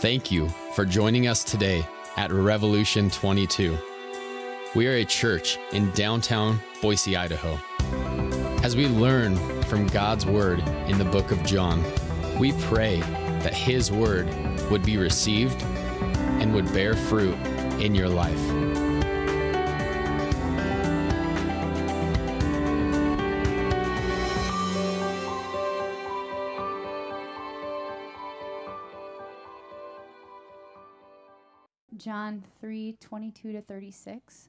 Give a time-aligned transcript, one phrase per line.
[0.00, 3.76] Thank you for joining us today at Revolution 22.
[4.74, 7.58] We are a church in downtown Boise, Idaho.
[8.62, 11.84] As we learn from God's Word in the book of John,
[12.38, 13.00] we pray
[13.42, 14.26] that His Word
[14.70, 15.62] would be received
[16.40, 17.36] and would bear fruit
[17.78, 18.40] in your life.
[33.00, 34.48] 22 to 36.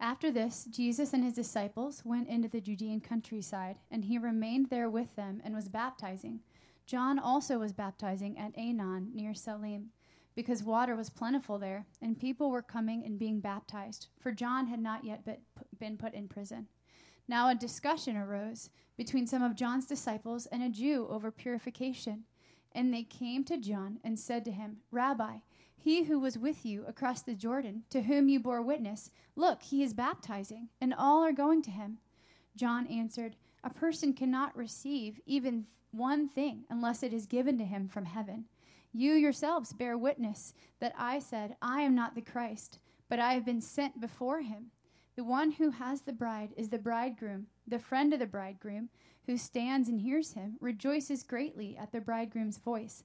[0.00, 4.88] After this, Jesus and his disciples went into the Judean countryside, and he remained there
[4.88, 6.40] with them and was baptizing.
[6.86, 9.90] John also was baptizing at Aenon near Salim,
[10.34, 14.80] because water was plentiful there, and people were coming and being baptized, for John had
[14.80, 15.26] not yet
[15.78, 16.68] been put in prison.
[17.28, 22.24] Now a discussion arose between some of John's disciples and a Jew over purification.
[22.72, 25.38] And they came to John and said to him, Rabbi,
[25.82, 29.82] he who was with you across the Jordan, to whom you bore witness, look, he
[29.82, 31.98] is baptizing, and all are going to him.
[32.54, 37.88] John answered, A person cannot receive even one thing unless it is given to him
[37.88, 38.44] from heaven.
[38.92, 43.46] You yourselves bear witness that I said, I am not the Christ, but I have
[43.46, 44.72] been sent before him.
[45.16, 47.46] The one who has the bride is the bridegroom.
[47.66, 48.90] The friend of the bridegroom,
[49.26, 53.04] who stands and hears him, rejoices greatly at the bridegroom's voice.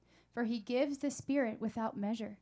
[0.33, 2.37] for he gives the Spirit without measure.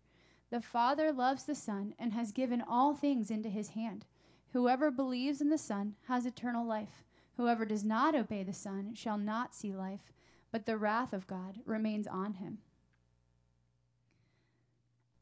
[0.50, 4.06] The Father loves the Son and has given all things into his hand.
[4.54, 7.04] Whoever believes in the Son has eternal life.
[7.38, 10.12] Whoever does not obey the Son shall not see life,
[10.52, 12.60] but the wrath of God remains on him.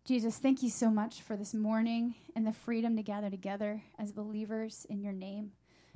[0.05, 4.13] Jesus, thank you so much for this morning and the freedom to gather together as
[4.13, 5.51] believers in your name.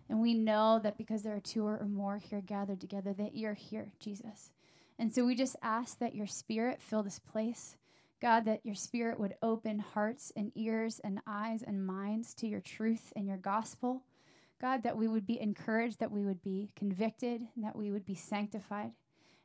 [0.09, 3.53] And we know that because there are two or more here gathered together, that you're
[3.53, 4.51] here, Jesus.
[5.01, 7.75] And so we just ask that your spirit fill this place.
[8.21, 12.59] God, that your spirit would open hearts and ears and eyes and minds to your
[12.59, 14.03] truth and your gospel.
[14.61, 18.05] God, that we would be encouraged, that we would be convicted, and that we would
[18.05, 18.91] be sanctified.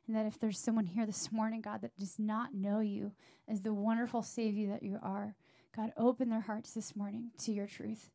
[0.07, 3.13] And that if there's someone here this morning, God, that does not know you
[3.49, 5.37] as the wonderful Savior that you are,
[5.75, 8.11] God, open their hearts this morning to your truth.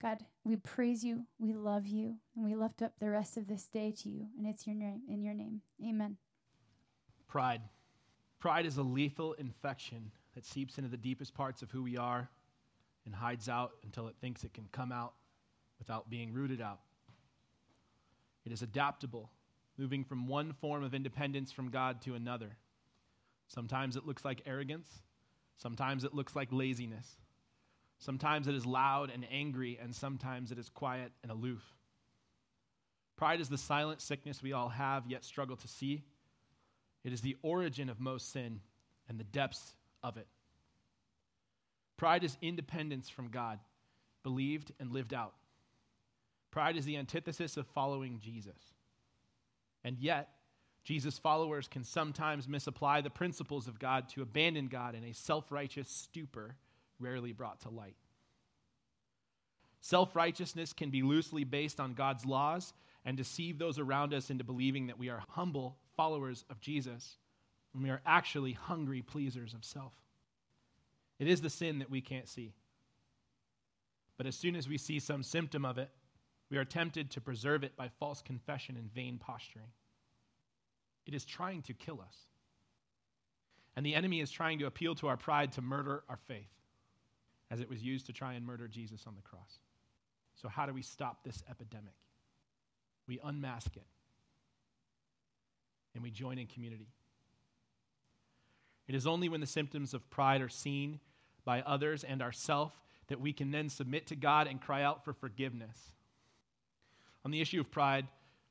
[0.00, 3.66] God, we praise you, we love you, and we lift up the rest of this
[3.66, 4.28] day to you.
[4.38, 5.62] And it's your name, in your name.
[5.84, 6.18] Amen.
[7.28, 7.62] Pride.
[8.38, 12.28] Pride is a lethal infection that seeps into the deepest parts of who we are
[13.06, 15.14] and hides out until it thinks it can come out
[15.78, 16.80] without being rooted out.
[18.44, 19.30] It is adaptable,
[19.78, 22.56] moving from one form of independence from God to another.
[23.48, 25.02] Sometimes it looks like arrogance,
[25.56, 27.16] sometimes it looks like laziness.
[27.98, 31.62] Sometimes it is loud and angry, and sometimes it is quiet and aloof.
[33.16, 36.04] Pride is the silent sickness we all have, yet struggle to see.
[37.04, 38.60] It is the origin of most sin
[39.08, 40.26] and the depths of it.
[41.96, 43.58] Pride is independence from God,
[44.22, 45.34] believed and lived out.
[46.50, 48.58] Pride is the antithesis of following Jesus.
[49.84, 50.30] And yet,
[50.82, 55.50] Jesus' followers can sometimes misapply the principles of God to abandon God in a self
[55.50, 56.56] righteous stupor
[56.98, 57.96] rarely brought to light.
[59.80, 62.72] Self righteousness can be loosely based on God's laws
[63.04, 67.16] and deceive those around us into believing that we are humble followers of Jesus
[67.72, 69.92] when we are actually hungry pleasers of self.
[71.18, 72.54] It is the sin that we can't see.
[74.16, 75.90] But as soon as we see some symptom of it,
[76.50, 79.70] we are tempted to preserve it by false confession and vain posturing.
[81.06, 82.16] It is trying to kill us.
[83.76, 86.52] And the enemy is trying to appeal to our pride to murder our faith,
[87.50, 89.58] as it was used to try and murder Jesus on the cross.
[90.36, 91.94] So, how do we stop this epidemic?
[93.08, 93.86] We unmask it
[95.94, 96.88] and we join in community.
[98.86, 101.00] It is only when the symptoms of pride are seen
[101.44, 102.72] by others and ourself
[103.08, 105.92] that we can then submit to God and cry out for forgiveness.
[107.24, 108.06] On the issue of pride,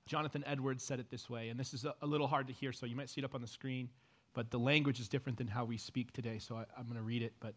[0.05, 2.71] Jonathan Edwards said it this way, and this is a, a little hard to hear,
[2.71, 3.89] so you might see it up on the screen,
[4.33, 7.03] but the language is different than how we speak today, so I, I'm going to
[7.03, 7.53] read it, but,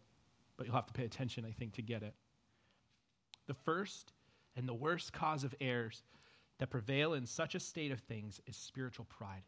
[0.55, 2.13] but you'll have to pay attention, I think, to get it.
[3.47, 4.13] The first
[4.55, 6.03] and the worst cause of errors
[6.59, 9.43] that prevail in such a state of things is spiritual pride.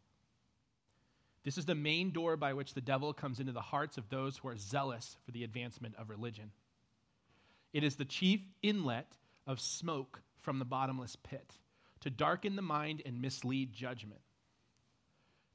[1.44, 4.38] This is the main door by which the devil comes into the hearts of those
[4.38, 6.52] who are zealous for the advancement of religion.
[7.74, 11.54] It is the chief inlet of smoke from the bottomless pit
[12.02, 14.22] to darken the mind and mislead judgment.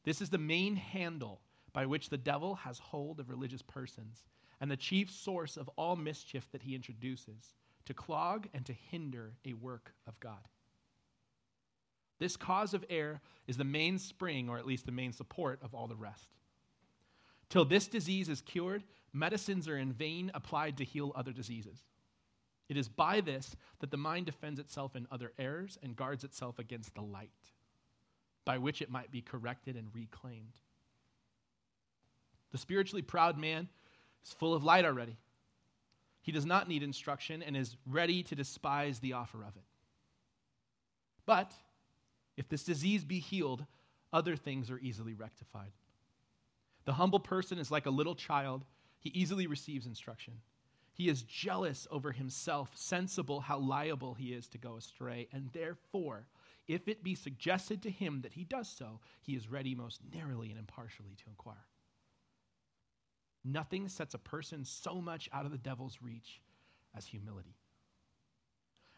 [0.05, 1.41] This is the main handle
[1.73, 4.25] by which the devil has hold of religious persons
[4.61, 7.55] and the chief source of all mischief that he introduces
[7.87, 10.49] to clog and to hinder a work of God.
[12.25, 15.75] This cause of error is the main spring, or at least the main support, of
[15.75, 16.31] all the rest.
[17.51, 18.83] Till this disease is cured,
[19.13, 21.85] medicines are in vain applied to heal other diseases.
[22.71, 26.59] It is by this that the mind defends itself in other errors and guards itself
[26.59, 27.29] against the light,
[28.47, 30.55] by which it might be corrected and reclaimed.
[32.53, 33.69] The spiritually proud man
[34.25, 35.19] is full of light already.
[36.23, 39.67] He does not need instruction and is ready to despise the offer of it.
[41.27, 41.53] But
[42.37, 43.65] if this disease be healed,
[44.13, 45.73] other things are easily rectified.
[46.85, 48.65] The humble person is like a little child,
[48.99, 50.35] he easily receives instruction.
[50.93, 56.29] He is jealous over himself, sensible how liable he is to go astray, and therefore,
[56.69, 60.51] if it be suggested to him that he does so, he is ready most narrowly
[60.51, 61.67] and impartially to inquire.
[63.45, 66.41] Nothing sets a person so much out of the devil's reach
[66.97, 67.57] as humility,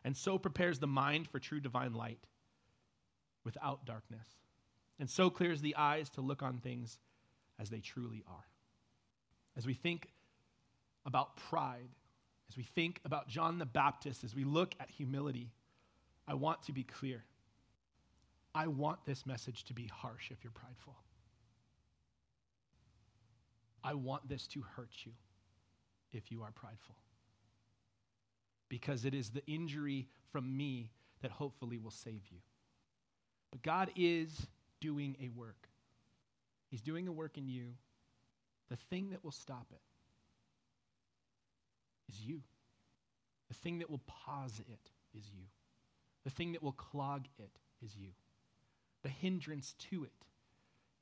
[0.04, 2.26] and so prepares the mind for true divine light
[3.46, 4.26] without darkness,
[4.98, 6.98] and so clears the eyes to look on things
[7.58, 8.44] as they truly are.
[9.56, 10.08] As we think
[11.06, 11.88] about pride,
[12.50, 15.52] as we think about John the Baptist, as we look at humility,
[16.26, 17.24] I want to be clear.
[18.54, 20.96] I want this message to be harsh if you're prideful.
[23.84, 25.12] I want this to hurt you
[26.12, 26.96] if you are prideful.
[28.68, 30.90] Because it is the injury from me
[31.22, 32.38] that hopefully will save you.
[33.56, 34.48] But God is
[34.82, 35.68] doing a work.
[36.68, 37.68] He's doing a work in you.
[38.68, 39.80] The thing that will stop it
[42.12, 42.42] is you.
[43.48, 45.44] The thing that will pause it is you.
[46.24, 48.10] The thing that will clog it is you.
[49.02, 50.26] The hindrance to it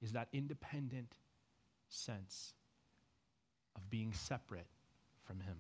[0.00, 1.16] is that independent
[1.88, 2.52] sense
[3.74, 4.68] of being separate
[5.24, 5.56] from Him.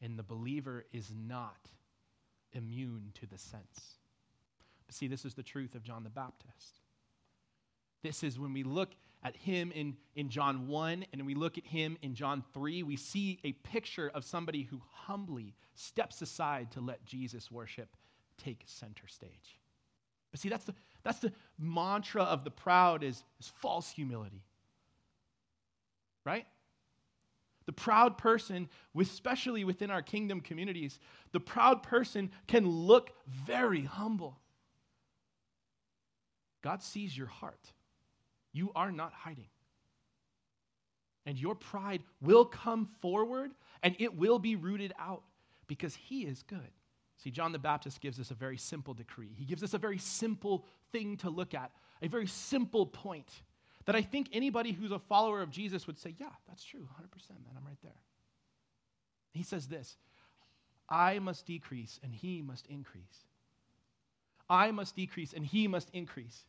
[0.00, 1.68] And the believer is not
[2.54, 3.97] immune to the sense.
[4.90, 6.80] See, this is the truth of John the Baptist.
[8.02, 8.90] This is when we look
[9.22, 12.96] at him in, in John 1 and we look at him in John 3, we
[12.96, 17.96] see a picture of somebody who humbly steps aside to let Jesus' worship
[18.36, 19.58] take center stage.
[20.30, 24.44] But see, that's the, that's the mantra of the proud is, is false humility.
[26.24, 26.46] Right?
[27.66, 28.68] The proud person,
[28.98, 31.00] especially within our kingdom communities,
[31.32, 34.38] the proud person can look very humble.
[36.68, 37.72] God sees your heart.
[38.52, 39.48] You are not hiding.
[41.24, 45.22] And your pride will come forward and it will be rooted out
[45.66, 46.68] because He is good.
[47.16, 49.30] See, John the Baptist gives us a very simple decree.
[49.34, 51.70] He gives us a very simple thing to look at,
[52.02, 53.30] a very simple point
[53.86, 57.30] that I think anybody who's a follower of Jesus would say, Yeah, that's true, 100%,
[57.30, 58.02] man, I'm right there.
[59.32, 59.96] He says this
[60.86, 63.24] I must decrease and He must increase.
[64.50, 66.44] I must decrease and he must increase.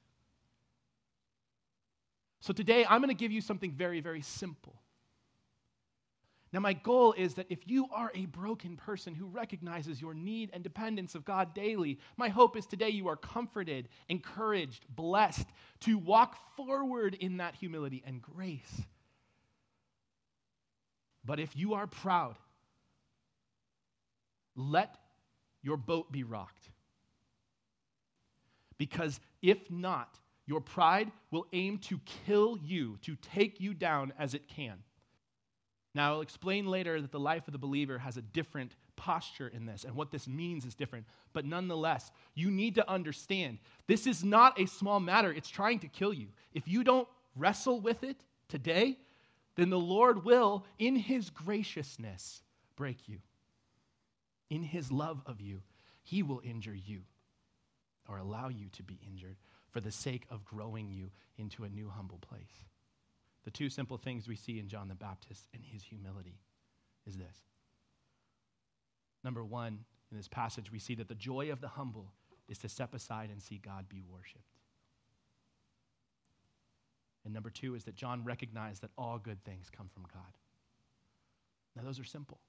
[2.42, 4.76] So today, I'm going to give you something very, very simple.
[6.52, 10.50] Now, my goal is that if you are a broken person who recognizes your need
[10.52, 15.46] and dependence of God daily, my hope is today you are comforted, encouraged, blessed
[15.82, 18.82] to walk forward in that humility and grace.
[21.24, 22.38] But if you are proud,
[24.56, 24.96] let
[25.62, 26.72] your boat be rocked.
[28.80, 30.18] Because if not,
[30.50, 34.80] your pride will aim to kill you, to take you down as it can.
[35.94, 39.68] Now, I'll explain later that the life of the believer has a different posture in
[39.68, 41.06] this, and what this means is different.
[41.34, 45.32] But nonetheless, you need to understand this is not a small matter.
[45.32, 46.30] It's trying to kill you.
[46.52, 48.98] If you don't wrestle with it today,
[49.56, 52.42] then the Lord will, in His graciousness,
[52.76, 53.20] break you.
[54.50, 55.62] In His love of you,
[56.02, 57.02] He will injure you
[58.08, 59.38] or allow you to be injured
[59.72, 62.66] for the sake of growing you into a new humble place.
[63.46, 66.40] The two simple things we see in John the Baptist and his humility
[67.08, 67.38] is this.
[69.24, 69.80] Number one,
[70.12, 72.12] in this passage, we see that the joy of the humble
[72.48, 74.44] is to step aside and see God be worshiped.
[77.26, 80.34] And number two is that John recognized that all good things come from God.
[81.76, 82.40] Now, those are simple.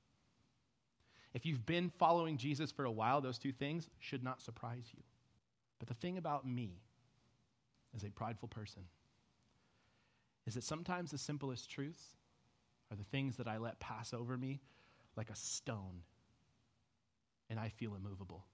[1.35, 5.03] If you've been following Jesus for a while, those two things should not surprise you.
[5.79, 6.81] But the thing about me
[7.95, 8.83] as a prideful person
[10.47, 12.17] is that sometimes the simplest truths
[12.91, 14.61] are the things that I let pass over me
[15.17, 16.03] like a stone,
[17.49, 18.47] and I feel immovable.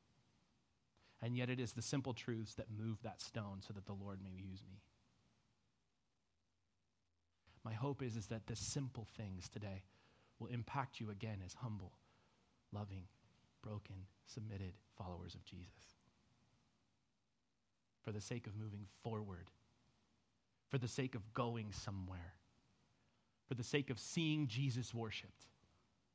[1.23, 4.21] And yet it is the simple truths that move that stone so that the Lord
[4.23, 4.83] may use me.
[7.65, 9.85] My hope is, is that the simple things today
[10.39, 11.93] will impact you again as humble,
[12.73, 13.05] loving,
[13.63, 15.96] broken, submitted followers of Jesus.
[18.07, 19.51] For the sake of moving forward,
[20.71, 22.35] for the sake of going somewhere,
[23.49, 25.47] for the sake of seeing Jesus worshiped.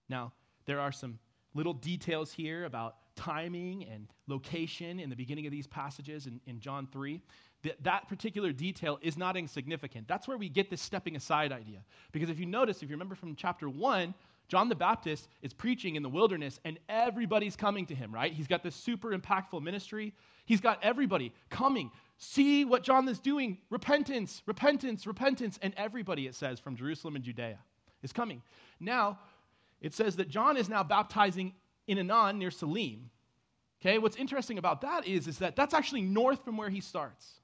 [0.07, 0.31] Now,
[0.65, 1.19] there are some
[1.53, 6.61] little details here about timing and location in the beginning of these passages in, in
[6.61, 7.21] John 3.
[7.63, 10.07] That, that particular detail is not insignificant.
[10.07, 11.83] That's where we get this stepping aside idea.
[12.13, 14.13] Because if you notice, if you remember from chapter 1,
[14.51, 18.33] John the Baptist is preaching in the wilderness and everybody's coming to him, right?
[18.33, 20.13] He's got this super impactful ministry.
[20.43, 21.89] He's got everybody coming.
[22.17, 23.59] See what John is doing.
[23.69, 25.57] Repentance, repentance, repentance.
[25.61, 27.59] And everybody, it says, from Jerusalem and Judea
[28.03, 28.41] is coming.
[28.81, 29.19] Now,
[29.79, 31.53] it says that John is now baptizing
[31.87, 33.09] in Aenon near Salim.
[33.81, 37.39] Okay, what's interesting about that is, is that that's actually north from where he starts.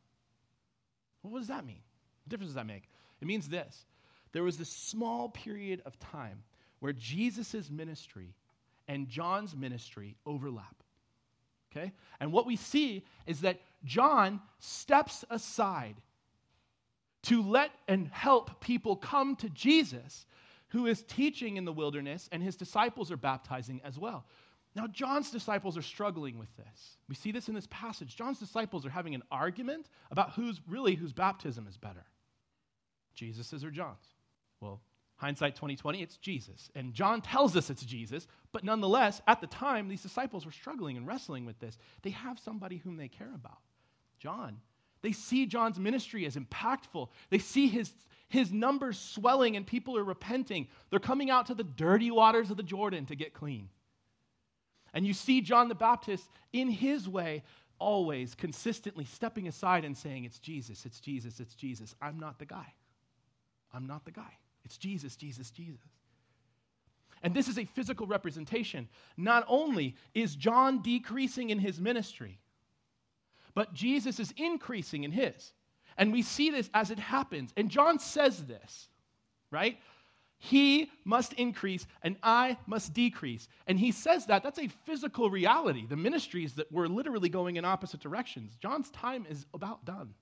[1.24, 1.80] Well, what does that mean?
[2.26, 2.90] What difference does that make?
[3.22, 3.86] It means this
[4.34, 6.44] there was this small period of time
[6.80, 8.34] where Jesus' ministry
[8.88, 10.76] and John's ministry overlap.
[11.72, 11.92] Okay?
[12.20, 15.96] And what we see is that John steps aside
[17.24, 20.26] to let and help people come to Jesus
[20.70, 24.26] who is teaching in the wilderness, and his disciples are baptizing as well.
[24.76, 26.98] Now, John's disciples are struggling with this.
[27.08, 28.16] We see this in this passage.
[28.16, 32.06] John's disciples are having an argument about who's really whose baptism is better
[33.16, 34.14] Jesus's or John's.
[34.62, 34.80] Well,
[35.18, 36.70] hindsight 2020, it's Jesus.
[36.76, 40.96] And John tells us it's Jesus, but nonetheless, at the time, these disciples were struggling
[40.96, 41.78] and wrestling with this.
[42.04, 43.60] They have somebody whom they care about
[44.20, 44.58] John.
[45.02, 47.10] They see John's ministry as impactful.
[47.30, 47.92] They see his
[48.30, 50.68] his numbers swelling and people are repenting.
[50.90, 53.70] They're coming out to the dirty waters of the Jordan to get clean.
[54.94, 57.44] And you see John the Baptist in his way,
[57.80, 61.96] always consistently stepping aside and saying, It's Jesus, it's Jesus, it's Jesus.
[62.02, 62.74] I'm not the guy.
[63.74, 64.38] I'm not the guy.
[64.68, 65.80] It's Jesus, Jesus, Jesus.
[67.24, 68.90] And this is a physical representation.
[69.16, 72.38] Not only is John decreasing in his ministry,
[73.56, 75.54] but Jesus is increasing in his.
[75.98, 77.54] And we see this as it happens.
[77.56, 78.90] And John says this,
[79.52, 79.80] right?
[80.38, 83.48] He must increase and I must decrease.
[83.68, 84.44] And he says that.
[84.44, 85.86] That's a physical reality.
[85.88, 88.58] The ministries that were literally going in opposite directions.
[88.58, 90.14] John's time is about done.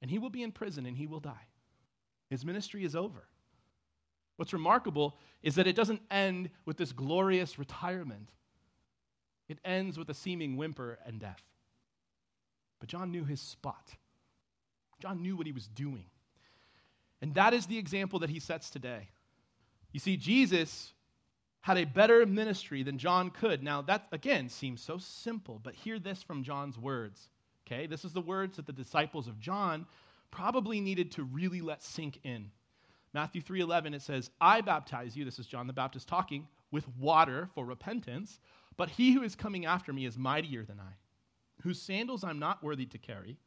[0.00, 1.46] And he will be in prison and he will die.
[2.30, 3.28] His ministry is over.
[4.36, 8.30] What's remarkable is that it doesn't end with this glorious retirement,
[9.48, 11.42] it ends with a seeming whimper and death.
[12.80, 13.94] But John knew his spot.
[15.00, 16.06] John knew what he was doing.
[17.22, 19.08] And that is the example that he sets today.
[19.92, 20.92] You see, Jesus
[21.62, 23.62] had a better ministry than John could.
[23.62, 27.28] Now, that again seems so simple, but hear this from John's words.
[27.66, 27.86] Okay?
[27.86, 29.86] This is the words that the disciples of John
[30.30, 32.50] probably needed to really let sink in.
[33.12, 37.48] Matthew 3:11 it says, "I baptize you, this is John the Baptist talking, with water
[37.54, 38.40] for repentance,
[38.76, 40.94] but he who is coming after me is mightier than I,
[41.62, 43.38] whose sandals I'm not worthy to carry."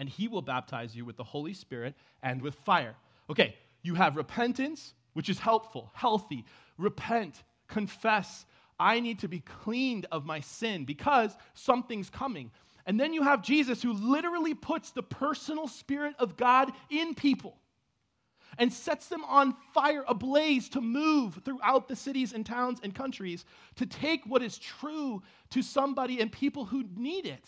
[0.00, 2.96] and he will baptize you with the Holy Spirit and with fire.
[3.28, 6.46] Okay, you have repentance, which is helpful, healthy.
[6.78, 8.46] Repent, confess.
[8.78, 12.50] I need to be cleaned of my sin because something's coming.
[12.86, 17.58] And then you have Jesus who literally puts the personal Spirit of God in people
[18.58, 23.44] and sets them on fire, ablaze to move throughout the cities and towns and countries
[23.76, 27.44] to take what is true to somebody and people who need it.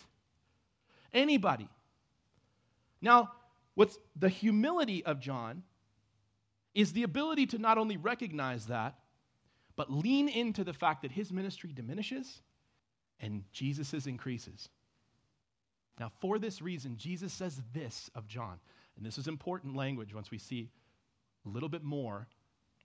[1.13, 1.69] Anybody.
[3.01, 3.33] Now,
[3.75, 5.63] what's the humility of John
[6.75, 8.95] is the ability to not only recognize that,
[9.77, 12.41] but lean into the fact that his ministry diminishes
[13.21, 14.69] and Jesus's increases.
[15.99, 18.59] Now, for this reason, Jesus says this of John,
[18.97, 20.71] and this is important language once we see
[21.45, 22.29] a little bit more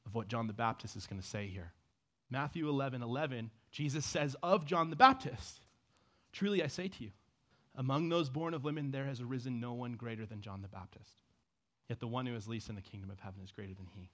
[0.05, 1.73] of what John the Baptist is going to say here.
[2.29, 5.61] Matthew 11 11, Jesus says of John the Baptist,
[6.33, 7.11] Truly I say to you,
[7.75, 11.21] among those born of women, there has arisen no one greater than John the Baptist.
[11.87, 14.09] Yet the one who is least in the kingdom of heaven is greater than he.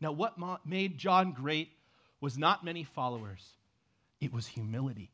[0.00, 0.36] Now, what
[0.66, 1.72] made John great
[2.20, 3.46] was not many followers,
[4.20, 5.12] it was humility.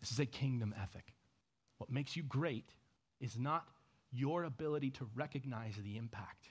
[0.00, 1.14] This is a kingdom ethic.
[1.78, 2.70] What makes you great
[3.20, 3.66] is not
[4.12, 6.48] your ability to recognize the impact,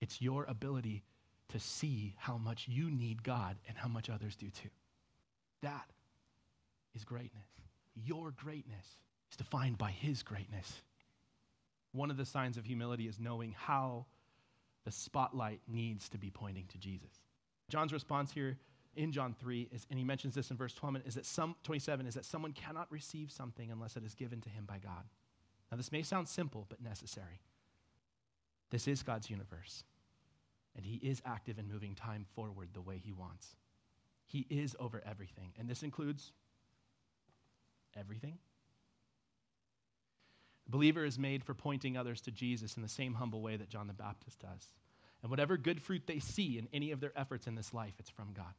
[0.00, 1.02] it's your ability
[1.48, 4.68] to see how much you need God and how much others do too.
[5.62, 5.88] That
[6.94, 7.46] is greatness.
[7.94, 8.86] Your greatness
[9.30, 10.82] is defined by his greatness.
[11.92, 14.06] One of the signs of humility is knowing how
[14.88, 17.20] The spotlight needs to be pointing to Jesus.
[17.68, 18.56] John's response here
[18.96, 22.06] in John 3 is, and he mentions this in verse 12, is that some, 27
[22.06, 25.04] is that someone cannot receive something unless it is given to him by God.
[25.70, 27.42] Now, this may sound simple, but necessary.
[28.70, 29.84] This is God's universe,
[30.76, 33.56] and he is active in moving time forward the way he wants.
[34.26, 36.32] He is over everything, and this includes
[37.98, 38.38] everything.
[40.66, 43.70] The believer is made for pointing others to Jesus in the same humble way that
[43.70, 44.74] John the Baptist does.
[45.22, 48.10] And whatever good fruit they see in any of their efforts in this life, it's
[48.10, 48.52] from God.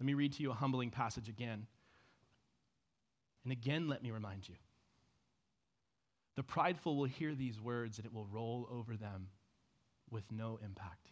[0.00, 1.66] Let me read to you a humbling passage again.
[3.44, 4.54] And again, let me remind you
[6.36, 9.28] the prideful will hear these words and it will roll over them
[10.10, 11.10] with no impact.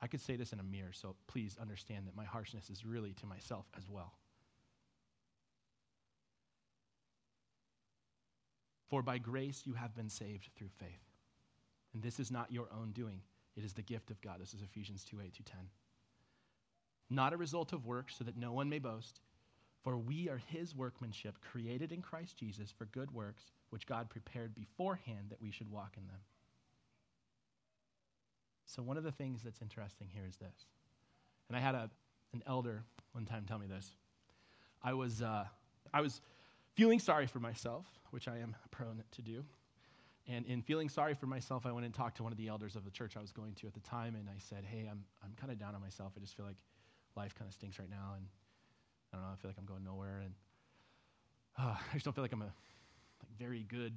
[0.00, 3.14] I could say this in a mirror, so please understand that my harshness is really
[3.14, 4.12] to myself as well.
[8.90, 11.00] For by grace you have been saved through faith.
[11.94, 13.20] And this is not your own doing,
[13.56, 14.40] it is the gift of God.
[14.40, 15.58] This is Ephesians 2 8 to 10.
[17.08, 19.20] Not a result of works, so that no one may boast.
[19.84, 24.54] For we are his workmanship, created in Christ Jesus for good works, which God prepared
[24.54, 26.20] beforehand that we should walk in them.
[28.64, 30.66] So, one of the things that's interesting here is this.
[31.48, 31.90] And I had a,
[32.32, 33.90] an elder one time tell me this.
[34.82, 35.44] I was, uh,
[35.92, 36.22] I was
[36.74, 39.44] feeling sorry for myself, which I am prone to do.
[40.26, 42.74] And in feeling sorry for myself, I went and talked to one of the elders
[42.74, 45.04] of the church I was going to at the time, and I said, Hey, I'm,
[45.22, 46.12] I'm kind of down on myself.
[46.16, 46.56] I just feel like
[47.16, 48.24] life kind of stinks right now, and
[49.14, 50.34] I don't know, I feel like I'm going nowhere, and
[51.56, 53.94] uh, I just don't feel like I'm a like, very good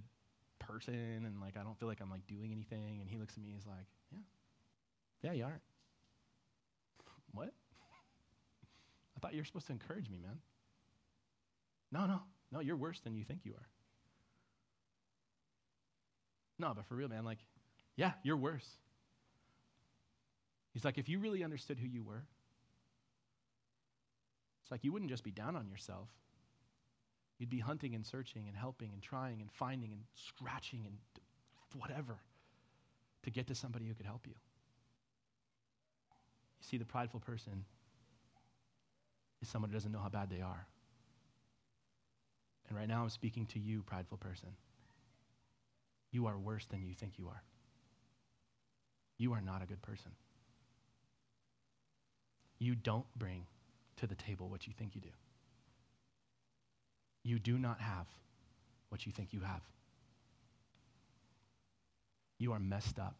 [0.59, 2.99] person, and like I don't feel like I'm like doing anything.
[3.01, 4.19] And he looks at me, he's like, Yeah,
[5.23, 5.61] yeah, you aren't.
[7.33, 7.49] what?
[9.17, 10.37] I thought you were supposed to encourage me, man.
[11.91, 13.67] No, no, no, you're worse than you think you are.
[16.59, 17.39] No, but for real, man, like,
[17.95, 18.67] yeah, you're worse.
[20.73, 22.23] He's like, if you really understood who you were,
[24.67, 26.09] it's like you wouldn't just be down on yourself.
[27.39, 30.97] You'd be hunting and searching and helping and trying and finding and scratching and
[31.79, 32.17] whatever
[33.23, 34.33] to get to somebody who could help you.
[36.59, 37.63] You see, the prideful person
[39.41, 40.67] is someone who doesn't know how bad they are.
[42.67, 44.49] And right now I'm speaking to you, prideful person.
[46.11, 47.41] You are worse than you think you are.
[49.17, 50.11] You are not a good person.
[52.59, 53.45] You don't bring
[53.97, 55.09] to the table what you think you do.
[57.23, 58.07] You do not have
[58.89, 59.61] what you think you have.
[62.39, 63.15] You are messed up.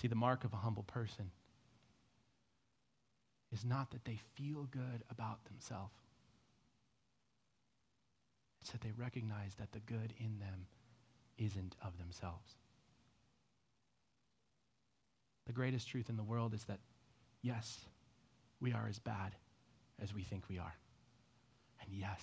[0.00, 1.30] See, the mark of a humble person
[3.52, 5.94] is not that they feel good about themselves.
[8.60, 10.66] It's that they recognize that the good in them
[11.38, 12.56] isn't of themselves.
[15.46, 16.78] The greatest truth in the world is that,
[17.42, 17.80] yes,
[18.60, 19.34] we are as bad
[20.02, 20.74] as we think we are.
[21.80, 22.20] And yes,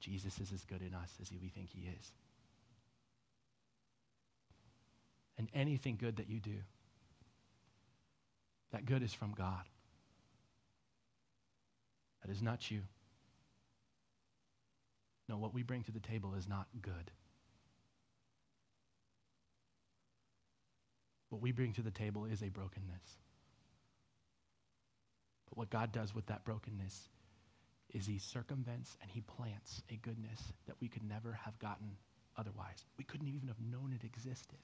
[0.00, 2.12] Jesus is as good in us as we think he is.
[5.36, 6.56] And anything good that you do,
[8.72, 9.64] that good is from God.
[12.22, 12.80] That is not you.
[15.28, 17.10] No, what we bring to the table is not good.
[21.30, 23.23] What we bring to the table is a brokenness.
[25.54, 27.08] But what God does with that brokenness
[27.92, 31.96] is he circumvents and he plants a goodness that we could never have gotten
[32.36, 32.84] otherwise.
[32.98, 34.58] We couldn't even have known it existed.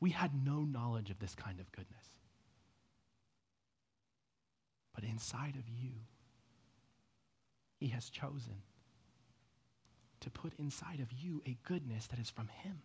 [0.00, 2.06] We had no knowledge of this kind of goodness.
[4.92, 5.92] But inside of you,
[7.78, 8.62] he has chosen
[10.20, 12.82] to put inside of you a goodness that is from him.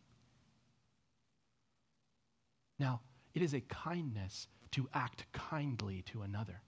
[2.77, 3.01] Now,
[3.33, 6.61] it is a kindness to act kindly to another.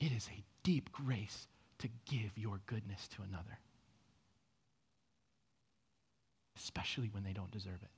[0.00, 1.46] It is a deep grace
[1.78, 3.58] to give your goodness to another,
[6.56, 7.90] especially when they don't deserve it.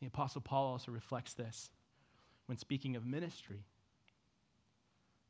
[0.00, 1.70] The Apostle Paul also reflects this
[2.46, 3.64] when speaking of ministry.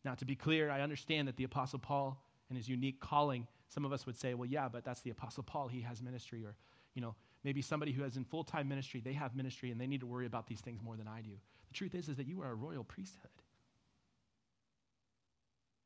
[0.04, 3.84] Now, to be clear, I understand that the Apostle Paul and his unique calling, some
[3.84, 5.68] of us would say, well, yeah, but that's the Apostle Paul.
[5.68, 6.44] He has ministry.
[6.44, 6.54] Or,
[6.94, 7.14] you know,
[7.48, 10.06] maybe somebody who has in full time ministry, they have ministry and they need to
[10.06, 11.30] worry about these things more than I do.
[11.68, 13.30] The truth is, is that you are a royal priesthood.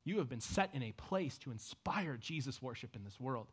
[0.04, 3.46] You have been set in a place to inspire Jesus worship in this world.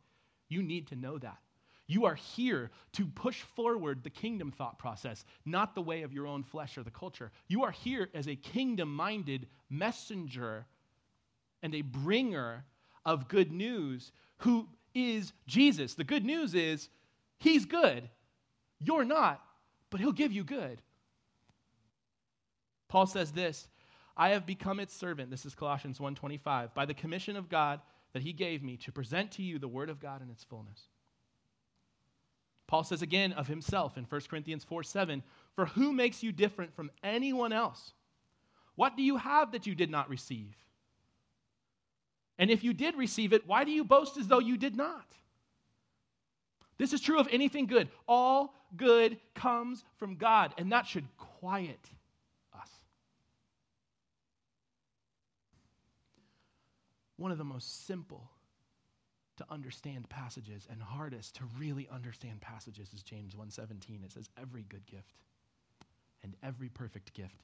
[0.47, 1.37] You need to know that.
[1.85, 6.25] You are here to push forward the kingdom thought process, not the way of your
[6.25, 7.31] own flesh or the culture.
[7.47, 10.65] You are here as a kingdom minded messenger
[11.61, 12.65] and a bringer
[13.05, 15.93] of good news who is Jesus.
[15.93, 16.89] The good news is
[17.39, 18.09] he's good.
[18.79, 19.41] You're not,
[19.89, 20.81] but he'll give you good.
[22.87, 23.67] Paul says this,
[24.15, 27.79] I have become its servant, this is Colossians 1:25, by the commission of God
[28.13, 30.87] that he gave me to present to you the word of God in its fullness.
[32.67, 35.23] Paul says again of himself in 1 Corinthians 4 7,
[35.55, 37.93] For who makes you different from anyone else?
[38.75, 40.55] What do you have that you did not receive?
[42.37, 45.05] And if you did receive it, why do you boast as though you did not?
[46.79, 47.89] This is true of anything good.
[48.07, 51.91] All good comes from God, and that should quiet
[52.57, 52.69] us.
[57.17, 58.31] One of the most simple
[59.35, 64.03] to understand passages and hardest to really understand passages is James 1:17.
[64.03, 65.25] It says every good gift
[66.23, 67.43] and every perfect gift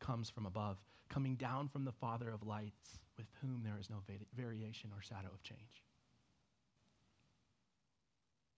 [0.00, 4.02] comes from above, coming down from the Father of lights, with whom there is no
[4.34, 5.84] variation or shadow of change.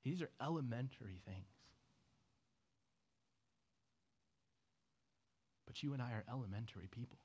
[0.04, 1.46] These are elementary things.
[5.66, 7.18] But you and I are elementary people.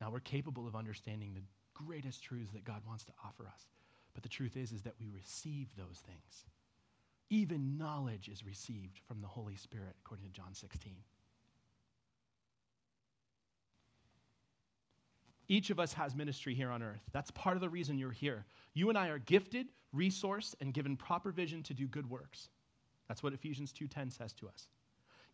[0.00, 3.68] Now we're capable of understanding the greatest truths that God wants to offer us.
[4.14, 6.46] But the truth is is that we receive those things.
[7.30, 10.96] Even knowledge is received from the Holy Spirit according to John 16.
[15.52, 17.02] Each of us has ministry here on earth.
[17.12, 18.46] That's part of the reason you're here.
[18.72, 22.48] You and I are gifted, resourced, and given proper vision to do good works.
[23.06, 24.66] That's what Ephesians 2:10 says to us.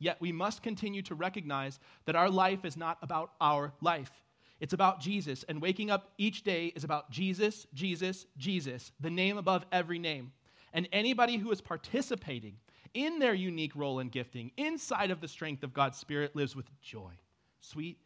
[0.00, 4.24] Yet we must continue to recognize that our life is not about our life.
[4.58, 9.38] It's about Jesus, and waking up each day is about Jesus, Jesus, Jesus, the name
[9.38, 10.32] above every name.
[10.72, 12.58] And anybody who is participating
[12.92, 16.66] in their unique role and gifting inside of the strength of God's Spirit lives with
[16.80, 17.12] joy,
[17.60, 18.00] sweet,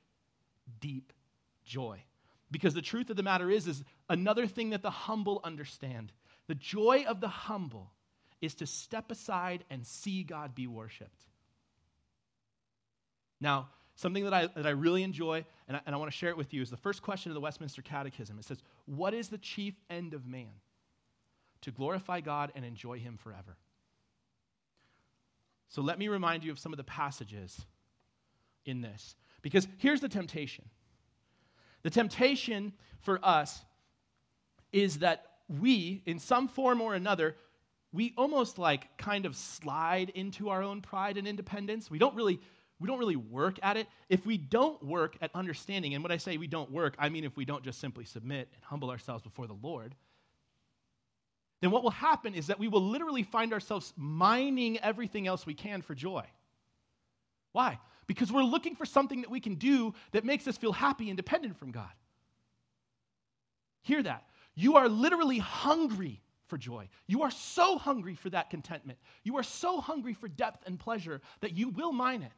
[0.78, 1.14] deep
[1.64, 2.02] joy.
[2.50, 6.12] Because the truth of the matter is, is another thing that the humble understand.
[6.48, 7.92] The joy of the humble
[8.40, 11.22] is to step aside and see God be worshiped.
[13.40, 16.30] Now, something that I, that I really enjoy, and I, and I want to share
[16.30, 18.38] it with you, is the first question of the Westminster Catechism.
[18.38, 20.52] It says, What is the chief end of man?
[21.62, 23.56] To glorify God and enjoy Him forever.
[25.68, 27.64] So let me remind you of some of the passages
[28.66, 29.16] in this.
[29.40, 30.64] Because here's the temptation
[31.82, 33.62] the temptation for us
[34.72, 37.36] is that we, in some form or another,
[37.92, 41.90] we almost like kind of slide into our own pride and independence.
[41.90, 42.40] We don't really
[42.80, 43.86] we don't really work at it.
[44.08, 47.22] If we don't work at understanding, and when I say we don't work, I mean
[47.22, 49.94] if we don't just simply submit and humble ourselves before the Lord,
[51.60, 55.54] then what will happen is that we will literally find ourselves mining everything else we
[55.54, 56.24] can for joy.
[57.52, 57.78] Why?
[58.14, 61.16] Because we're looking for something that we can do that makes us feel happy and
[61.16, 61.90] dependent from God.
[63.80, 64.26] Hear that.
[64.54, 66.90] You are literally hungry for joy.
[67.06, 68.98] You are so hungry for that contentment.
[69.24, 72.32] You are so hungry for depth and pleasure that you will mine it.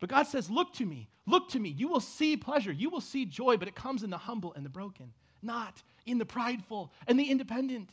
[0.00, 1.68] But God says, Look to me, look to me.
[1.68, 4.64] You will see pleasure, you will see joy, but it comes in the humble and
[4.64, 7.90] the broken, not in the prideful and the independent.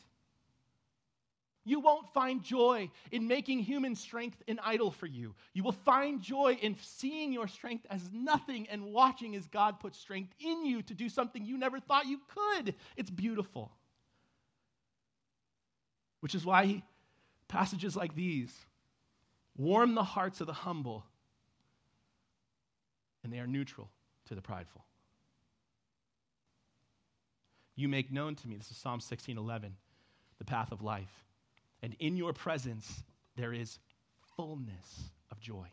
[1.68, 5.34] You won't find joy in making human strength an idol for you.
[5.52, 9.98] You will find joy in seeing your strength as nothing and watching as God puts
[9.98, 12.74] strength in you to do something you never thought you could.
[12.96, 13.70] It's beautiful.
[16.20, 16.82] Which is why
[17.48, 18.50] passages like these
[19.58, 21.04] warm the hearts of the humble
[23.22, 23.90] and they are neutral
[24.28, 24.86] to the prideful.
[27.76, 29.76] You make known to me, this is Psalm 16 11,
[30.38, 31.27] the path of life.
[31.82, 33.04] And in your presence,
[33.36, 33.78] there is
[34.36, 35.68] fullness of joy.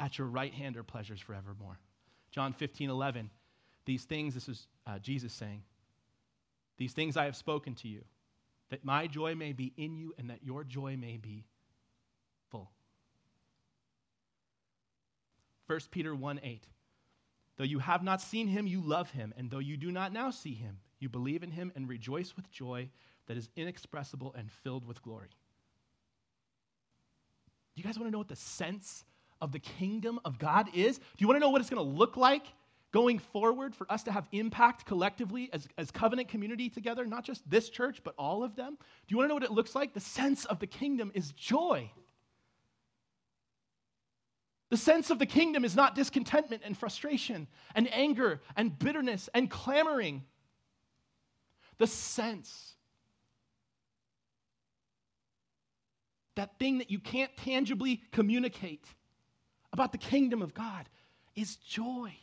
[0.00, 1.78] At your right hand are pleasures forevermore.
[2.30, 3.30] John 15 11,
[3.84, 5.62] these things, this is uh, Jesus saying,
[6.76, 8.02] these things I have spoken to you,
[8.70, 11.46] that my joy may be in you and that your joy may be
[12.50, 12.70] full.
[15.66, 16.68] 1 Peter 1 8.
[17.56, 19.32] Though you have not seen him, you love him.
[19.36, 22.50] And though you do not now see him, you believe in him and rejoice with
[22.50, 22.88] joy
[23.28, 25.28] that is inexpressible and filled with glory.
[27.74, 29.04] Do you guys want to know what the sense
[29.40, 30.98] of the kingdom of God is?
[30.98, 32.46] Do you want to know what it's going to look like
[32.92, 37.04] going forward for us to have impact collectively as, as covenant community together?
[37.04, 38.76] Not just this church, but all of them?
[38.78, 39.92] Do you want to know what it looks like?
[39.92, 41.90] The sense of the kingdom is joy.
[44.70, 49.50] The sense of the kingdom is not discontentment and frustration and anger and bitterness and
[49.50, 50.24] clamoring.
[51.78, 52.74] The sense,
[56.36, 58.86] that thing that you can't tangibly communicate
[59.72, 60.88] about the kingdom of God,
[61.34, 62.16] is joy.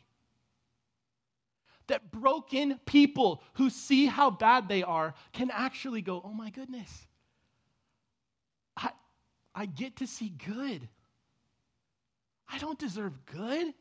[1.91, 7.05] that broken people who see how bad they are can actually go, oh my goodness,
[8.77, 8.91] I,
[9.53, 10.87] I get to see good.
[12.49, 13.73] I don't deserve good.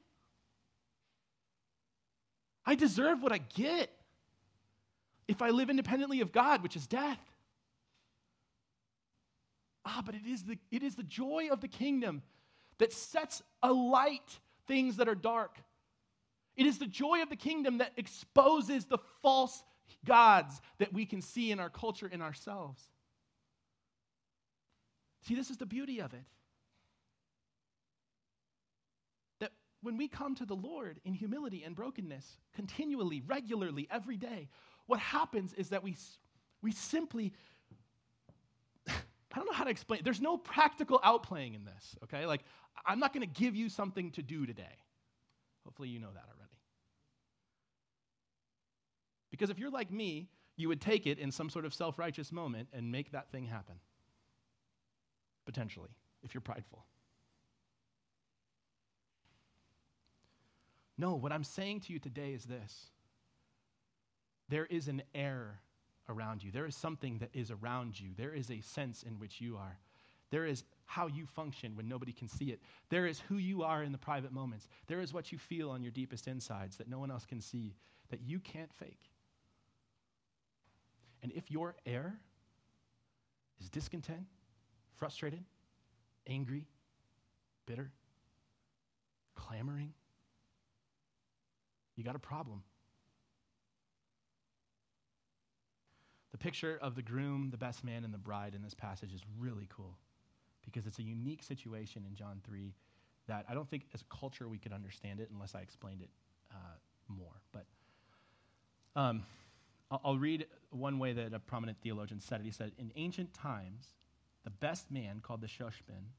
[2.67, 3.91] I deserve what I get
[5.31, 7.21] if I live independently of God, which is death.
[9.87, 12.23] Ah, but it is the, it is the joy of the kingdom
[12.79, 15.57] that sets alight things that are dark.
[16.57, 19.62] It is the joy of the kingdom that exposes the false
[20.05, 22.83] gods that we can see in our culture in ourselves.
[25.29, 26.25] See, this is the beauty of it.
[29.38, 34.49] That when we come to the Lord in humility and brokenness, continually, regularly, every day,
[34.90, 35.96] what happens is that we,
[36.62, 37.33] we simply
[38.88, 40.00] I don't know how to explain.
[40.03, 42.26] There's no practical outplaying in this, okay?
[42.26, 42.40] Like,
[42.85, 44.76] I'm not going to give you something to do today.
[45.64, 46.59] Hopefully, you know that already.
[49.31, 52.33] Because if you're like me, you would take it in some sort of self righteous
[52.33, 53.76] moment and make that thing happen.
[55.46, 55.90] Potentially,
[56.24, 56.85] if you're prideful.
[60.98, 62.90] No, what I'm saying to you today is this
[64.51, 65.61] there is an air
[66.09, 66.51] around you.
[66.51, 68.11] There is something that is around you.
[68.17, 69.79] There is a sense in which you are.
[70.31, 72.61] There is how you function when nobody can see it.
[72.89, 74.69] There is who you are in the private moments.
[74.89, 77.75] There is what you feel on your deepest insides that no one else can see,
[78.11, 79.11] that you can't fake.
[81.23, 82.19] And if your air
[83.61, 84.27] is discontent,
[84.97, 85.45] frustrated,
[86.27, 86.67] angry,
[87.67, 87.93] bitter,
[89.35, 89.93] clamoring,
[91.97, 92.63] you got a problem.
[96.40, 99.68] Picture of the groom, the best man, and the bride in this passage is really
[99.74, 99.96] cool
[100.64, 102.74] because it's a unique situation in John 3
[103.29, 106.11] that I don't think as a culture we could understand it unless I explained it
[106.50, 106.76] uh,
[107.09, 107.40] more.
[107.53, 107.66] But
[108.96, 109.22] um,
[109.90, 112.44] I'll, I'll read one way that a prominent theologian said it.
[112.44, 113.92] He said, In ancient times,
[114.44, 116.11] the best man, called the Shushban,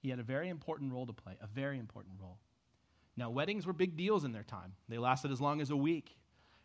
[0.00, 2.38] he had a very important role to play, a very important role.
[3.16, 4.74] Now, weddings were big deals in their time.
[4.88, 6.16] They lasted as long as a week,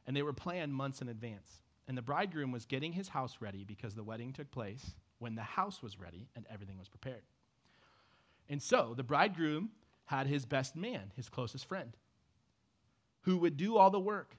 [0.06, 1.63] and they were planned months in advance.
[1.88, 5.42] And the bridegroom was getting his house ready because the wedding took place when the
[5.42, 7.24] house was ready and everything was prepared.
[8.50, 9.72] And so the bridegroom
[10.06, 11.96] had his best man, his closest friend,
[13.22, 14.38] who would do all the work,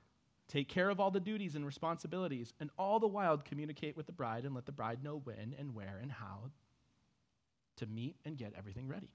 [0.49, 4.13] take care of all the duties and responsibilities, and all the while communicate with the
[4.13, 6.51] bride and let the bride know when and where and how
[7.77, 9.11] to meet and get everything ready.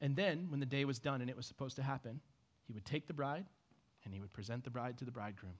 [0.00, 2.20] And then, when the day was done and it was supposed to happen,
[2.66, 3.46] he would take the bride
[4.04, 5.54] and he would present the bride to the bridegroom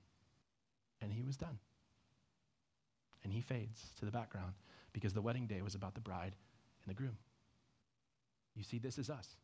[1.02, 1.58] and he was done.
[3.24, 4.54] And he fades to the background
[4.92, 6.34] because the wedding day was about the bride
[6.84, 7.16] and the groom.
[8.54, 9.36] You see, this is us.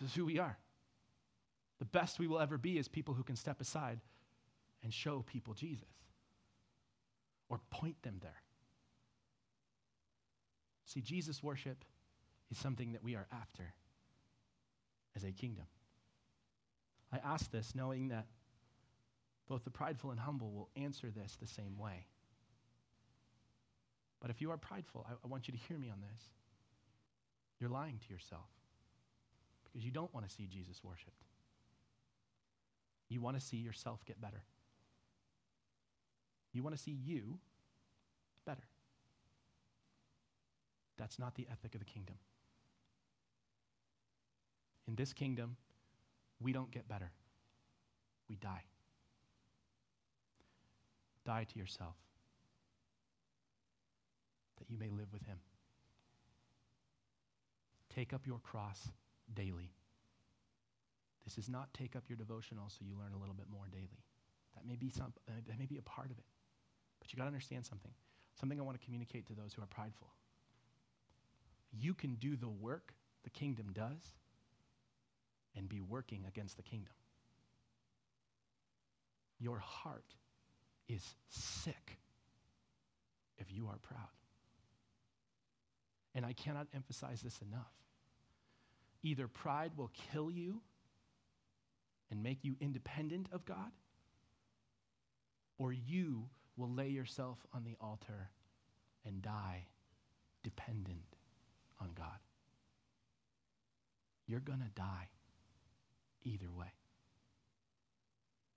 [0.00, 0.58] This is who we are.
[1.78, 4.00] The best we will ever be is people who can step aside
[4.82, 5.88] and show people Jesus
[7.48, 8.42] or point them there.
[10.86, 11.84] See, Jesus worship
[12.50, 13.74] is something that we are after
[15.16, 15.64] as a kingdom.
[17.12, 18.26] I ask this knowing that
[19.48, 22.06] both the prideful and humble will answer this the same way.
[24.20, 26.22] But if you are prideful, I, I want you to hear me on this.
[27.60, 28.48] You're lying to yourself
[29.64, 31.24] because you don't want to see Jesus worshiped.
[33.08, 34.42] You want to see yourself get better.
[36.52, 37.38] You want to see you
[38.46, 38.62] better.
[40.96, 42.16] That's not the ethic of the kingdom.
[44.86, 45.56] In this kingdom,
[46.40, 47.10] we don't get better,
[48.28, 48.62] we die.
[51.24, 51.96] Die to yourself
[54.58, 55.38] that you may live with him.
[57.94, 58.88] Take up your cross
[59.32, 59.72] daily.
[61.24, 64.04] This is not take up your devotional so you learn a little bit more daily.
[64.54, 66.24] That may be some that may be a part of it.
[67.00, 67.92] But you got to understand something.
[68.38, 70.08] Something I want to communicate to those who are prideful.
[71.72, 74.12] You can do the work the kingdom does
[75.56, 76.92] and be working against the kingdom.
[79.38, 80.14] Your heart
[80.88, 81.98] is sick
[83.38, 84.08] if you are proud.
[86.14, 87.72] And I cannot emphasize this enough.
[89.02, 90.60] Either pride will kill you
[92.10, 93.72] and make you independent of God,
[95.58, 96.24] or you
[96.56, 98.30] will lay yourself on the altar
[99.04, 99.66] and die
[100.42, 101.16] dependent
[101.80, 102.18] on God.
[104.26, 105.08] You're going to die
[106.22, 106.72] either way.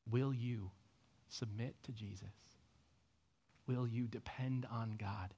[0.10, 0.72] Will you
[1.30, 2.30] submit to Jesus?
[3.68, 5.34] Will you depend on God?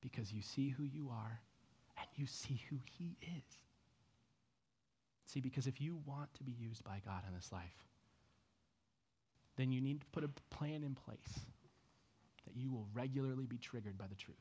[0.00, 1.40] Because you see who you are
[1.98, 3.58] and you see who He is.
[5.26, 7.84] See, because if you want to be used by God in this life,
[9.56, 11.40] then you need to put a plan in place
[12.46, 14.36] that you will regularly be triggered by the truth.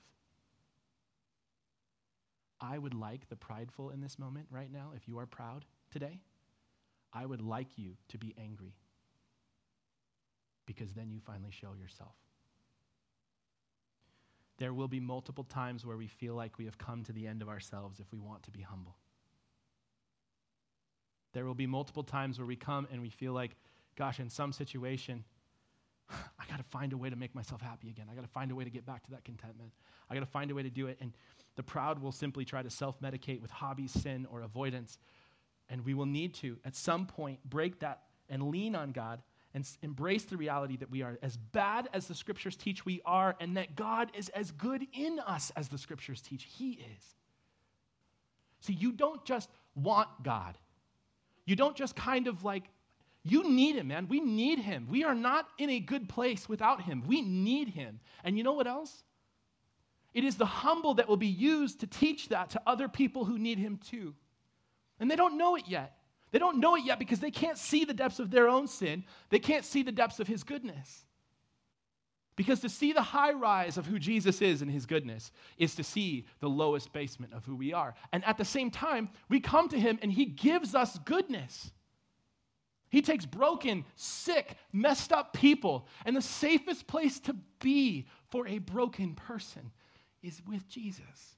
[2.62, 6.22] I would like the prideful in this moment right now, if you are proud today,
[7.14, 8.74] I would like you to be angry
[10.68, 12.14] because then you finally show yourself.
[14.60, 17.42] There will be multiple times where we feel like we have come to the end
[17.42, 18.96] of ourselves if we want to be humble.
[21.34, 23.56] There will be multiple times where we come and we feel like,
[23.96, 25.24] gosh, in some situation,
[26.10, 28.08] I got to find a way to make myself happy again.
[28.12, 29.72] I got to find a way to get back to that contentment.
[30.10, 30.98] I got to find a way to do it.
[31.02, 31.14] And
[31.56, 34.98] the proud will simply try to self medicate with hobbies, sin, or avoidance.
[35.70, 39.22] And we will need to, at some point, break that and lean on God
[39.54, 43.36] and embrace the reality that we are as bad as the scriptures teach we are,
[43.40, 47.16] and that God is as good in us as the scriptures teach He is.
[48.62, 50.58] See, you don't just want God,
[51.46, 52.64] you don't just kind of like
[53.24, 54.08] you need him, man.
[54.08, 54.88] We need him.
[54.90, 57.04] We are not in a good place without him.
[57.06, 58.00] We need him.
[58.24, 59.04] And you know what else?
[60.14, 63.38] It is the humble that will be used to teach that to other people who
[63.38, 64.16] need him too.
[65.00, 65.97] And they don't know it yet.
[66.32, 69.06] They don't know it yet because they can't see the depths of their own sin.
[69.30, 71.06] They can't see the depths of his goodness.
[72.36, 75.84] Because to see the high rise of who Jesus is and his goodness is to
[75.84, 77.96] see the lowest basement of who we are.
[78.13, 81.72] And at the same time, we come to him and he gives us goodness.
[82.90, 88.60] He takes broken, sick, messed up people, and the safest place to be for a
[88.60, 89.72] broken person
[90.22, 91.36] is with Jesus.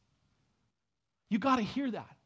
[1.29, 2.18] You got to hear that.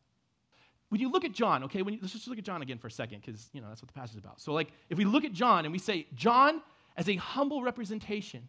[0.93, 2.85] When you look at John, okay, when you, let's just look at John again for
[2.85, 4.39] a second, because you know that's what the passage is about.
[4.39, 6.61] So, like, if we look at John and we say John
[6.95, 8.47] as a humble representation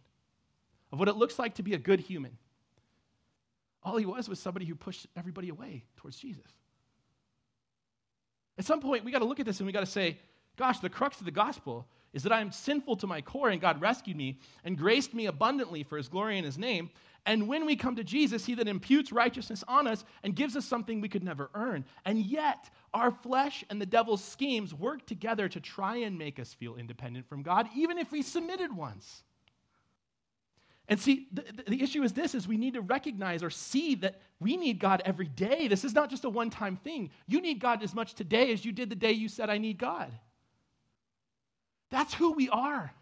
[0.91, 2.37] of what it looks like to be a good human,
[3.81, 6.45] all he was was somebody who pushed everybody away towards Jesus.
[8.59, 10.19] At some point, we got to look at this and we got to say,
[10.55, 13.59] Gosh, the crux of the gospel is that I am sinful to my core and
[13.59, 16.91] God rescued me and graced me abundantly for his glory and his name.
[17.25, 20.65] And when we come to Jesus, he then imputes righteousness on us and gives us
[20.65, 21.85] something we could never earn.
[22.05, 26.53] And yet, our flesh and the devil's schemes work together to try and make us
[26.53, 29.23] feel independent from God, even if we submitted once.
[30.87, 34.21] And see, the, the, issue is this is we need to recognize or see that
[34.39, 35.67] we need God every day.
[35.67, 37.09] This is not just a one-time thing.
[37.25, 39.79] You need God as much today as you did the day you said I need
[39.79, 40.11] God.
[41.89, 42.93] That's who we are.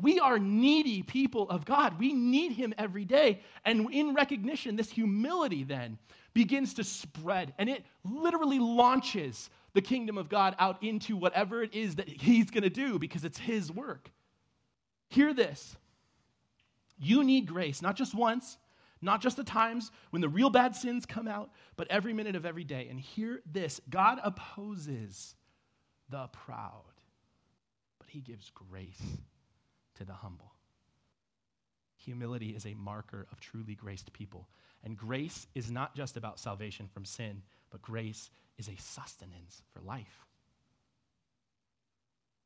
[0.00, 1.98] We are needy people of God.
[1.98, 3.40] We need Him every day.
[3.64, 5.98] And in recognition, this humility then
[6.34, 11.74] begins to spread and it literally launches the kingdom of God out into whatever it
[11.74, 14.10] is that He's going to do because it's His work.
[15.08, 15.76] Hear this
[17.00, 18.56] you need grace, not just once,
[19.00, 22.44] not just the times when the real bad sins come out, but every minute of
[22.44, 22.88] every day.
[22.90, 25.34] And hear this God opposes
[26.08, 26.82] the proud
[28.08, 29.02] but he gives grace
[29.98, 30.52] to the humble.
[31.96, 34.48] Humility is a marker of truly graced people.
[34.84, 39.80] And grace is not just about salvation from sin, but grace is a sustenance for
[39.80, 40.24] life.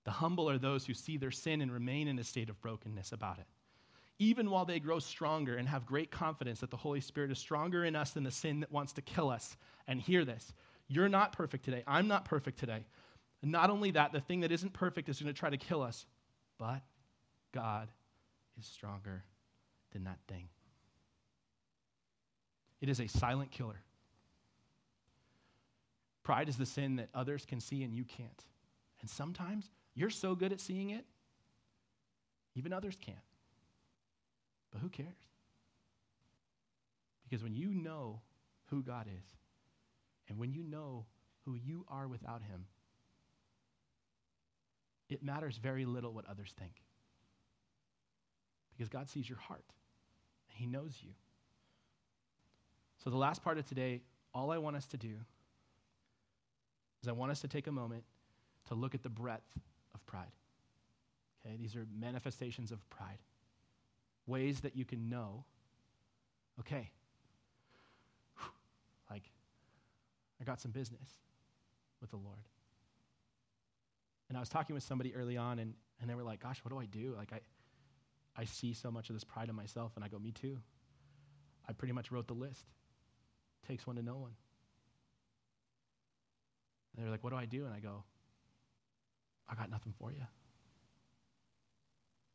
[0.04, 3.12] The humble are those who see their sin and remain in a state of brokenness
[3.12, 3.46] about it.
[4.18, 7.84] Even while they grow stronger and have great confidence that the Holy Spirit is stronger
[7.84, 9.56] in us than the sin that wants to kill us.
[9.86, 10.52] And hear this
[10.88, 11.82] you're not perfect today.
[11.86, 12.84] I'm not perfect today.
[13.42, 15.82] And not only that, the thing that isn't perfect is going to try to kill
[15.82, 16.06] us,
[16.58, 16.82] but
[17.52, 17.88] God
[18.58, 19.24] is stronger
[19.92, 20.48] than that thing.
[22.80, 23.80] It is a silent killer.
[26.24, 28.44] Pride is the sin that others can see and you can't.
[29.00, 31.04] And sometimes you're so good at seeing it,
[32.54, 33.18] even others can't.
[34.70, 35.08] But who cares?
[37.24, 38.20] Because when you know
[38.66, 39.24] who God is,
[40.28, 41.06] and when you know
[41.44, 42.66] who you are without Him,
[45.08, 46.72] it matters very little what others think.
[48.76, 49.64] Because God sees your heart,
[50.48, 51.10] and He knows you.
[53.02, 54.00] So, the last part of today,
[54.34, 55.14] all I want us to do
[57.02, 58.04] is I want us to take a moment
[58.68, 59.58] to look at the breadth
[59.94, 60.32] of pride.
[61.44, 63.18] Okay, these are manifestations of pride,
[64.26, 65.44] ways that you can know,
[66.60, 66.90] okay,
[69.12, 69.24] like,
[70.40, 71.08] I got some business
[72.00, 72.48] with the Lord.
[74.28, 76.70] And I was talking with somebody early on, and, and they were like, Gosh, what
[76.70, 77.14] do I do?
[77.16, 77.40] Like, I,
[78.36, 79.92] I see so much of this pride in myself.
[79.96, 80.58] And I go, Me too.
[81.68, 82.64] I pretty much wrote the list.
[83.66, 84.32] Takes one to know one.
[86.96, 87.64] And they're like, What do I do?
[87.64, 88.04] And I go,
[89.48, 90.22] I got nothing for you.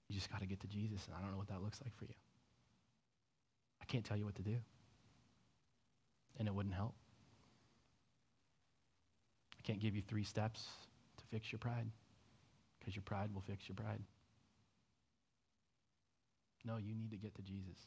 [0.07, 1.95] You just got to get to Jesus, and I don't know what that looks like
[1.97, 2.13] for you.
[3.81, 4.55] I can't tell you what to do.
[6.39, 6.95] And it wouldn't help.
[9.59, 10.65] I can't give you three steps
[11.17, 11.87] to fix your pride
[12.79, 13.99] because your pride will fix your pride.
[16.65, 17.77] No, you need to get to Jesus.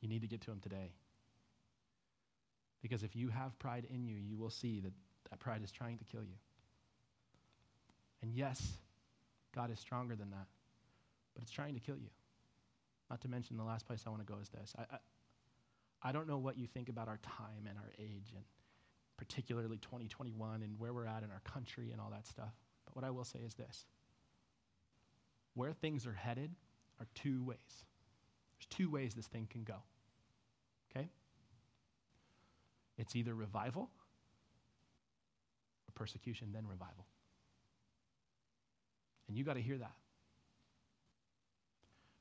[0.00, 0.92] You need to get to him today.
[2.82, 4.92] Because if you have pride in you, you will see that
[5.30, 6.36] that pride is trying to kill you.
[8.20, 8.60] And yes,
[9.54, 10.46] God is stronger than that,
[11.34, 12.10] but it's trying to kill you.
[13.08, 14.74] Not to mention, the last place I want to go is this.
[14.78, 18.44] I, I, I don't know what you think about our time and our age, and
[19.16, 22.52] particularly 2021 and where we're at in our country and all that stuff.
[22.86, 23.84] But what I will say is this
[25.54, 26.50] where things are headed
[27.02, 27.58] are two ways.
[28.56, 29.76] There's two ways this thing can go.
[30.90, 31.08] Okay?
[32.96, 33.90] It's either revival
[35.88, 37.06] or persecution, then revival.
[39.28, 39.94] And you got to hear that.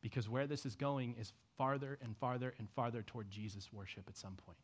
[0.01, 4.17] Because where this is going is farther and farther and farther toward Jesus worship at
[4.17, 4.57] some point.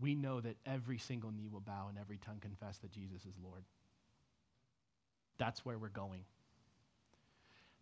[0.00, 3.34] We know that every single knee will bow and every tongue confess that Jesus is
[3.42, 3.64] Lord.
[5.38, 6.24] That's where we're going.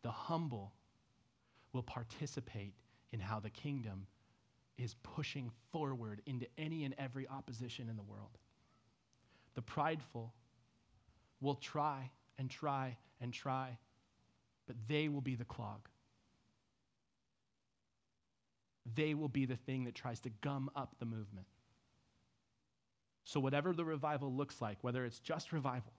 [0.06, 0.72] The humble
[1.72, 2.74] will participate
[3.10, 4.06] in how the kingdom
[4.78, 8.38] is pushing forward into any and every opposition in the world.
[9.56, 10.32] The prideful
[11.40, 13.78] will try and try and try,
[14.68, 15.88] but they will be the clog.
[18.94, 21.48] They will be the thing that tries to gum up the movement.
[23.24, 25.94] So, whatever the revival looks like, whether it's just revival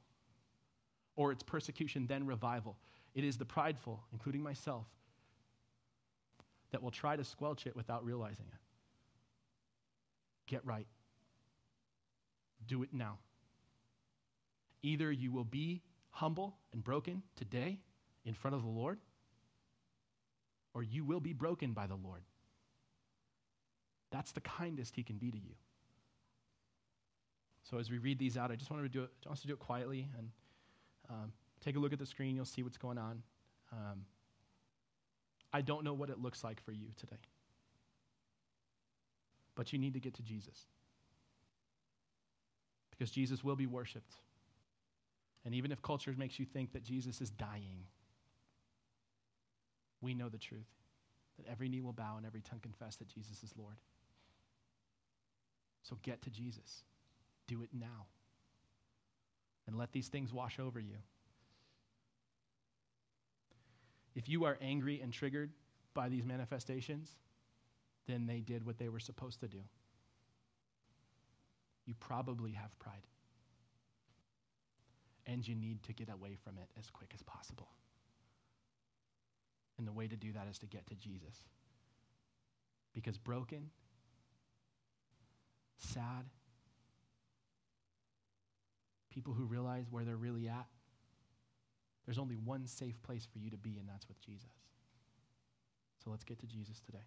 [1.17, 2.77] or it's persecution, then revival,
[3.17, 4.85] it is the prideful, including myself,
[6.69, 8.59] that will try to squelch it without realizing it.
[10.45, 10.85] Get right.
[12.67, 13.17] Do it now.
[14.83, 17.79] Either you will be humble and broken today
[18.23, 18.99] in front of the Lord,
[20.75, 22.21] or you will be broken by the Lord.
[24.11, 25.55] That's the kindest he can be to you.
[27.63, 29.47] So as we read these out, I just wanted to do it, I want to
[29.47, 30.29] do it quietly and
[31.09, 31.31] um,
[31.61, 32.35] take a look at the screen.
[32.35, 33.21] You'll see what's going on.
[33.71, 34.05] Um,
[35.53, 37.17] I don't know what it looks like for you today,
[39.55, 40.65] but you need to get to Jesus
[42.91, 44.15] because Jesus will be worshiped.
[45.45, 47.85] And even if culture makes you think that Jesus is dying,
[50.01, 50.67] we know the truth
[51.37, 53.75] that every knee will bow and every tongue confess that Jesus is Lord.
[55.83, 56.83] So get to Jesus.
[57.47, 58.07] Do it now.
[59.67, 60.97] And let these things wash over you.
[64.17, 65.51] If you are angry and triggered
[65.93, 67.07] by these manifestations,
[68.07, 69.59] then they did what they were supposed to do.
[71.85, 73.05] You probably have pride.
[75.27, 77.67] And you need to get away from it as quick as possible.
[79.77, 81.35] And the way to do that is to get to Jesus.
[82.95, 83.69] Because broken,
[85.77, 86.25] sad,
[89.11, 90.65] people who realize where they're really at,
[92.07, 94.49] there's only one safe place for you to be, and that's with Jesus.
[96.03, 97.03] So let's get to Jesus today.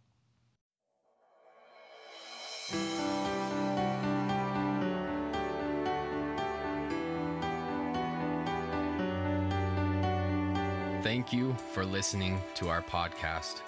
[11.02, 13.62] Thank you for listening to our podcast.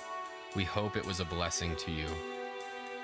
[0.54, 2.06] We hope it was a blessing to you.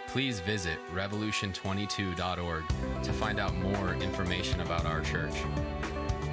[0.06, 2.64] Please visit revolution22.org
[3.02, 5.34] to find out more information about our church.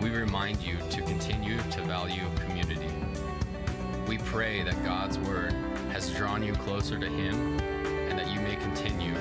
[0.01, 2.93] We remind you to continue to value community.
[4.07, 5.53] We pray that God's Word
[5.91, 7.59] has drawn you closer to Him
[8.09, 9.13] and that you may continue